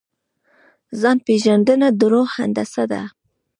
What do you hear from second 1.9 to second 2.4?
د روح